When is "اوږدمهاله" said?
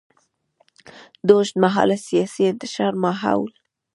1.37-1.97